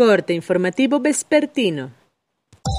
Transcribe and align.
Corte 0.00 0.32
informativo 0.32 0.98
vespertino. 0.98 1.90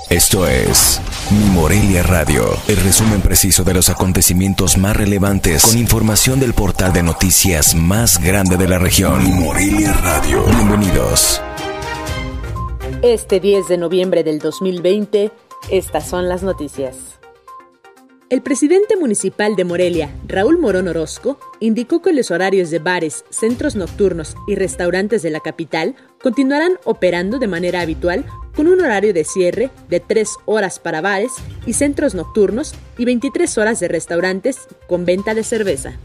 Esto 0.10 0.48
es 0.48 1.00
Mi 1.30 1.52
Morelia 1.52 2.02
Radio, 2.02 2.46
el 2.68 2.78
resumen 2.78 3.22
preciso 3.22 3.64
de 3.64 3.76
los 3.76 3.90
acontecimientos 3.90 4.76
más 4.80 4.98
relevantes 4.98 5.62
con 5.68 5.78
información 5.78 6.40
del 6.40 6.56
portal 6.56 6.94
de 6.94 7.04
noticias 7.04 7.76
más 7.76 8.20
grande 8.20 8.58
de 8.58 8.68
la 8.68 8.80
región. 8.80 9.24
Mi 9.24 9.30
Morelia 9.40 9.94
Radio. 9.94 10.44
Bienvenidos. 10.46 11.40
Este 13.04 13.40
10 13.40 13.68
de 13.68 13.78
noviembre 13.78 14.24
del 14.24 14.40
2020, 14.40 15.32
estas 15.70 16.08
son 16.08 16.28
las 16.28 16.42
noticias. 16.42 17.21
El 18.32 18.42
presidente 18.42 18.96
municipal 18.96 19.58
de 19.58 19.66
Morelia, 19.66 20.10
Raúl 20.26 20.58
Morón 20.58 20.88
Orozco, 20.88 21.38
indicó 21.60 22.02
que 22.02 22.14
los 22.14 22.32
horarios 22.32 22.70
de 22.70 22.80
bares, 22.80 23.26
centros 23.30 23.76
nocturnos 23.76 24.38
y 24.48 24.56
restaurantes 24.56 25.22
de 25.22 25.32
la 25.32 25.42
capital 25.42 25.98
continuarán 26.22 26.80
operando 26.86 27.40
de 27.40 27.48
manera 27.48 27.82
habitual 27.82 28.26
con 28.56 28.68
un 28.68 28.80
horario 28.80 29.14
de 29.14 29.26
cierre 29.26 29.70
de 29.90 30.00
3 30.00 30.30
horas 30.46 30.80
para 30.80 31.02
bares 31.02 31.34
y 31.66 31.74
centros 31.74 32.16
nocturnos 32.16 32.74
y 32.98 33.04
23 33.04 33.58
horas 33.58 33.82
de 33.82 33.90
restaurantes 33.90 34.60
con 34.88 35.04
venta 35.04 35.34
de 35.34 35.44
cerveza. 35.44 36.00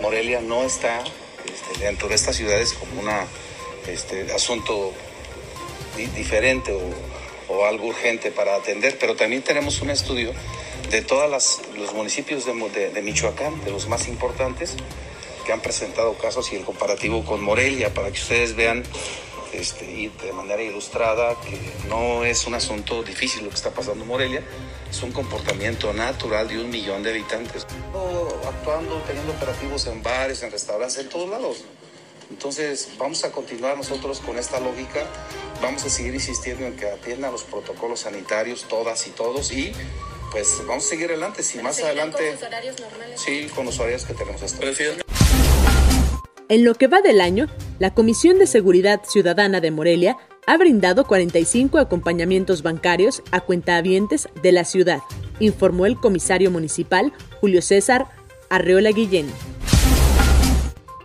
Morelia 0.00 0.40
no 0.40 0.64
está 0.64 0.98
este, 0.98 1.78
dentro 1.78 2.08
de 2.08 2.16
estas 2.16 2.34
ciudades 2.34 2.72
como 2.72 3.02
un 3.02 3.08
este, 3.86 4.32
asunto 4.32 4.92
diferente 6.16 6.76
o 7.48 7.64
algo 7.66 7.86
urgente 7.86 8.32
para 8.32 8.56
atender, 8.56 8.96
pero 8.98 9.14
también 9.14 9.42
tenemos 9.42 9.80
un 9.80 9.90
estudio 9.90 10.32
de 10.90 11.02
todos 11.02 11.60
los 11.76 11.94
municipios 11.94 12.44
de, 12.44 13.02
Michoacán, 13.02 13.64
de 13.64 13.70
los 13.70 13.88
más 13.88 14.08
importantes, 14.08 14.76
que 15.46 15.52
han 15.52 15.60
presentado 15.60 16.14
casos 16.18 16.52
y 16.52 16.56
el 16.56 16.64
comparativo 16.64 17.24
con 17.24 17.42
Morelia, 17.42 17.92
para 17.92 18.10
que 18.10 18.20
ustedes 18.20 18.54
vean 18.54 18.84
este, 19.52 20.10
de 20.22 20.32
manera 20.32 20.62
ilustrada 20.62 21.36
que 21.40 21.58
no 21.88 22.24
es 22.24 22.46
un 22.46 22.54
asunto 22.54 23.02
difícil 23.02 23.44
lo 23.44 23.50
que 23.50 23.56
está 23.56 23.70
pasando 23.70 24.02
en 24.02 24.08
Morelia, 24.08 24.42
es 24.90 25.02
un 25.02 25.12
comportamiento 25.12 25.92
natural 25.92 26.48
de 26.48 26.58
un 26.58 26.70
millón 26.70 27.02
de 27.02 27.10
habitantes. 27.10 27.66
Actuando, 28.46 29.02
teniendo 29.06 29.32
operativos 29.32 29.86
en 29.86 30.02
bares, 30.02 30.42
en 30.42 30.50
restaurantes, 30.50 30.98
en 30.98 31.08
todos 31.08 31.28
lados. 31.28 31.64
Entonces 32.30 32.88
vamos 32.98 33.24
a 33.24 33.30
continuar 33.32 33.76
nosotros 33.76 34.20
con 34.20 34.38
esta 34.38 34.58
lógica, 34.58 35.06
vamos 35.60 35.84
a 35.84 35.90
seguir 35.90 36.14
insistiendo 36.14 36.66
en 36.66 36.76
que 36.76 36.88
atiendan 36.88 37.30
los 37.30 37.42
protocolos 37.42 38.00
sanitarios 38.00 38.64
todas 38.68 39.06
y 39.06 39.10
todos 39.10 39.52
y 39.52 39.72
pues 40.32 40.62
vamos 40.66 40.86
a 40.86 40.88
seguir 40.88 41.10
adelante. 41.10 41.42
Si 41.42 41.58
más 41.58 41.80
adelante. 41.82 42.16
Con 42.16 42.32
los 42.32 42.42
horarios 42.42 42.80
normales. 42.80 43.20
Sí, 43.20 43.46
con 43.54 43.66
los 43.66 43.78
horarios 43.78 44.04
que 44.04 44.14
tenemos 44.14 44.42
hasta 44.42 44.66
En 46.48 46.64
lo 46.64 46.74
que 46.74 46.86
va 46.86 47.02
del 47.02 47.20
año, 47.20 47.46
la 47.78 47.94
Comisión 47.94 48.38
de 48.38 48.46
Seguridad 48.46 49.02
Ciudadana 49.04 49.60
de 49.60 49.70
Morelia 49.70 50.16
ha 50.46 50.56
brindado 50.56 51.06
45 51.06 51.78
acompañamientos 51.78 52.62
bancarios 52.62 53.22
a 53.30 53.40
cuentahabientes 53.40 54.28
de 54.42 54.52
la 54.52 54.64
ciudad, 54.64 55.00
informó 55.38 55.86
el 55.86 55.96
comisario 55.96 56.50
municipal 56.50 57.12
Julio 57.40 57.62
César 57.62 58.06
Arreola 58.50 58.90
Guillén. 58.90 59.30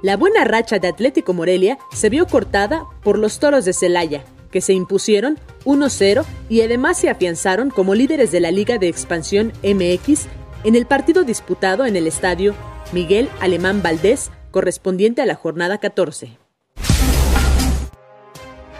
La 0.01 0.15
buena 0.15 0.43
racha 0.43 0.79
de 0.79 0.87
Atlético 0.87 1.33
Morelia 1.33 1.77
se 1.93 2.09
vio 2.09 2.27
cortada 2.27 2.85
por 3.03 3.19
los 3.19 3.39
toros 3.39 3.65
de 3.65 3.73
Celaya, 3.73 4.23
que 4.51 4.61
se 4.61 4.73
impusieron 4.73 5.37
1-0 5.65 6.25
y 6.49 6.61
además 6.61 6.97
se 6.97 7.09
afianzaron 7.09 7.69
como 7.69 7.95
líderes 7.95 8.31
de 8.31 8.39
la 8.39 8.51
Liga 8.51 8.77
de 8.77 8.87
Expansión 8.87 9.53
MX 9.63 10.27
en 10.63 10.75
el 10.75 10.85
partido 10.85 11.23
disputado 11.23 11.85
en 11.85 11.95
el 11.95 12.07
estadio 12.07 12.55
Miguel 12.91 13.29
Alemán 13.39 13.81
Valdés 13.81 14.31
correspondiente 14.51 15.21
a 15.21 15.25
la 15.25 15.35
jornada 15.35 15.77
14. 15.77 16.37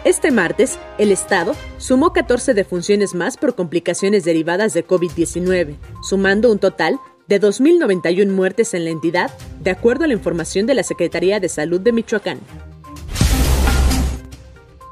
Este 0.04 0.30
martes, 0.30 0.78
el 0.96 1.12
Estado 1.12 1.54
sumó 1.76 2.12
14 2.12 2.54
defunciones 2.54 3.14
más 3.14 3.36
por 3.36 3.54
complicaciones 3.54 4.24
derivadas 4.24 4.72
de 4.72 4.86
COVID-19, 4.86 5.76
sumando 6.02 6.50
un 6.50 6.58
total 6.58 6.98
de 7.26 7.40
2.091 7.40 8.28
muertes 8.30 8.74
en 8.74 8.84
la 8.84 8.90
entidad, 8.90 9.30
de 9.60 9.70
acuerdo 9.70 10.04
a 10.04 10.06
la 10.08 10.14
información 10.14 10.66
de 10.66 10.74
la 10.74 10.82
Secretaría 10.82 11.40
de 11.40 11.48
Salud 11.48 11.80
de 11.80 11.92
Michoacán. 11.92 12.38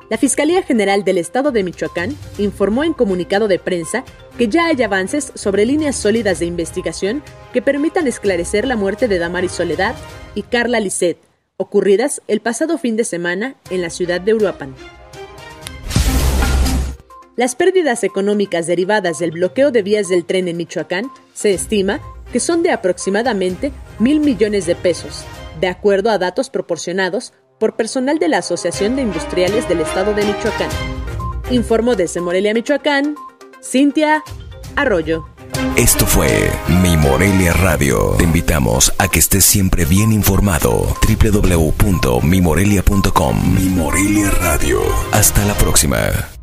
La 0.08 0.18
Fiscalía 0.18 0.62
General 0.62 1.02
del 1.02 1.18
Estado 1.18 1.50
de 1.50 1.64
Michoacán 1.64 2.16
informó 2.38 2.84
en 2.84 2.92
comunicado 2.92 3.48
de 3.48 3.58
prensa 3.58 4.04
que 4.38 4.46
ya 4.46 4.66
hay 4.66 4.80
avances 4.82 5.32
sobre 5.34 5.66
líneas 5.66 5.96
sólidas 5.96 6.38
de 6.38 6.46
investigación 6.46 7.24
que 7.52 7.60
permitan 7.60 8.06
esclarecer 8.06 8.68
la 8.68 8.76
muerte 8.76 9.08
de 9.08 9.18
Damaris 9.18 9.50
Soledad 9.50 9.96
y 10.36 10.42
Carla 10.42 10.78
Lisset, 10.78 11.18
ocurridas 11.56 12.22
el 12.28 12.40
pasado 12.40 12.78
fin 12.78 12.96
de 12.96 13.02
semana 13.02 13.56
en 13.70 13.82
la 13.82 13.90
ciudad 13.90 14.20
de 14.20 14.34
Uruapan. 14.34 14.76
Las 17.34 17.56
pérdidas 17.56 18.04
económicas 18.04 18.68
derivadas 18.68 19.18
del 19.18 19.32
bloqueo 19.32 19.72
de 19.72 19.82
vías 19.82 20.08
del 20.08 20.24
tren 20.24 20.46
en 20.46 20.56
Michoacán 20.56 21.10
se 21.34 21.52
estima 21.52 22.00
que 22.32 22.38
son 22.38 22.62
de 22.62 22.70
aproximadamente 22.70 23.72
mil 23.98 24.20
millones 24.20 24.66
de 24.66 24.76
pesos, 24.76 25.24
de 25.60 25.66
acuerdo 25.66 26.10
a 26.10 26.18
datos 26.18 26.48
proporcionados 26.48 27.32
por 27.58 27.76
personal 27.76 28.18
de 28.18 28.28
la 28.28 28.38
Asociación 28.38 28.96
de 28.96 29.02
Industriales 29.02 29.68
del 29.68 29.80
Estado 29.80 30.14
de 30.14 30.24
Michoacán. 30.24 30.70
Informó 31.50 31.94
desde 31.94 32.20
Morelia, 32.20 32.54
Michoacán, 32.54 33.14
Cintia 33.62 34.22
Arroyo. 34.74 35.26
Esto 35.76 36.06
fue 36.06 36.50
Mi 36.82 36.96
Morelia 36.96 37.52
Radio. 37.52 38.14
Te 38.18 38.24
invitamos 38.24 38.92
a 38.98 39.08
que 39.08 39.18
estés 39.18 39.44
siempre 39.44 39.84
bien 39.84 40.12
informado. 40.12 40.96
www.mimorelia.com 41.06 43.54
Mi 43.54 43.68
Morelia 43.68 44.30
Radio. 44.30 44.80
Hasta 45.12 45.44
la 45.44 45.52
próxima. 45.54 46.35